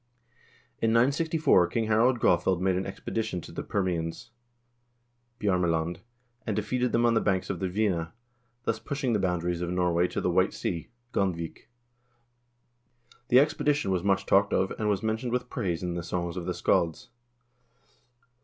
[0.81, 4.31] In 964 King Harald Graafeld made an expedition to the Permians
[5.39, 5.99] (Bjarmeland),
[6.43, 8.11] and defeated them on the banks of the Dvina,
[8.63, 11.67] thus pushing the boundaries of Norway to the White Sea (Gandvik).
[13.27, 16.47] The expedition was much talked of, and was mentioned with praise in the songs of
[16.47, 17.09] the scalds.